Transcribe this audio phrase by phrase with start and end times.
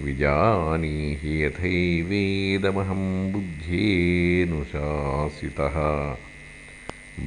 [0.00, 6.16] विजानीहि यथैवेदमहं बुद्ध्येऽनुशासितः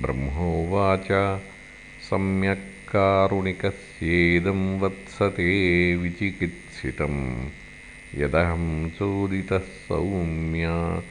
[0.02, 1.40] ब्रह्मोवाच
[2.02, 7.48] सम्यक् कारुणिकस्येदं वत्सते विचिकित्सितं।
[8.16, 11.04] यदहं चोदितः सौम्या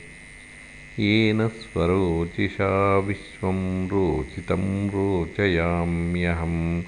[0.99, 6.83] येन स्वरोचिषा विश्वं रोचितं रोचयाम्यहं।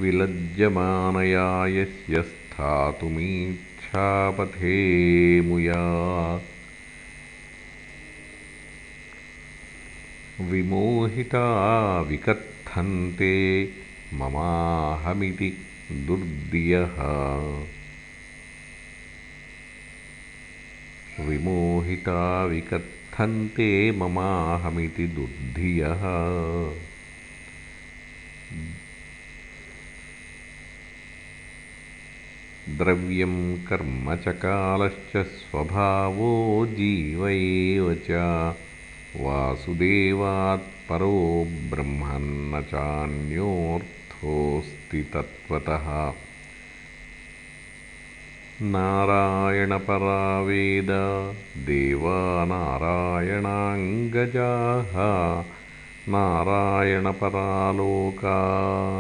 [0.02, 3.18] विलज्जमानया यस्य स्थातुमीच्छापथे
[5.50, 5.82] मुया
[10.52, 11.46] विमोहिता
[12.10, 13.36] विकथन्ते
[14.22, 15.52] ममाहमिति
[15.92, 16.96] दुर्दियः।
[21.28, 26.02] विमोहिता विकथन्ते ममाहमिति दुर्धियः।
[32.78, 38.12] द्रव्यं कर्म च कालश्च स्वभावो जीव एव च।
[39.16, 42.62] वासुदेवात् परो ब्रह्मन्न
[44.24, 46.14] चान्योऽर्थोऽस्ति तत्त्वतः।
[48.62, 50.88] नारायणपरा वेद
[51.58, 55.44] देवा नारायणाङ्गजाः
[56.10, 58.38] नारायणपरालोका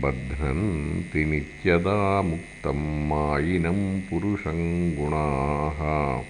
[0.01, 6.23] बध्नन्ति नित्यदा मुक्तं मायिनं पुरुषं गुणाः।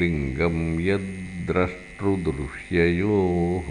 [0.00, 0.58] लिङ्गं
[0.88, 3.70] यद्द्रष्टृदृश्ययोः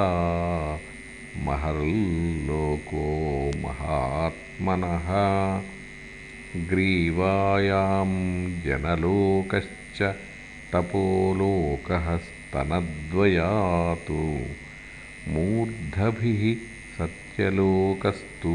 [1.37, 3.05] महर्लोको
[3.57, 5.09] महात्मनः।
[6.69, 10.15] ग्रीवायां जनलोकश्च
[10.73, 14.21] तपोलोकः स्तनद्वयातु
[15.33, 16.43] मूर्धभिः
[16.97, 18.53] सत्यलोकस्तु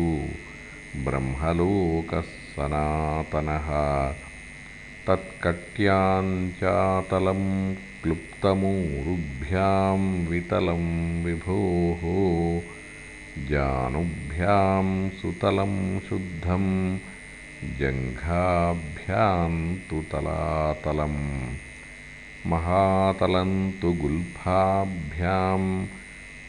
[1.05, 3.69] ब्रह्मलोकः सनातनः
[5.07, 5.63] तत्कट्याञ्चातलं
[8.03, 10.85] क्लुप्तमूरुभ्यां वितलं
[11.25, 12.03] विभोः
[13.51, 14.87] जानुभ्यां
[15.21, 15.75] सुतलं
[16.09, 16.67] शुद्धं
[17.79, 19.55] जङ्घाभ्यां
[19.89, 21.23] तु तलातलम्
[22.47, 25.87] महातलं तु गुल्फाभ्यां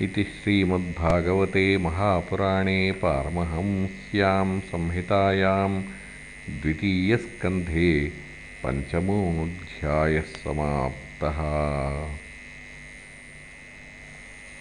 [0.01, 5.81] इति श्रीमद्भागवते महापुराणे पारमहंस्यां संहितायां
[6.61, 7.91] द्वितीयस्कन्धे
[8.65, 11.39] पञ्चमोऽध्यायः समाप्तः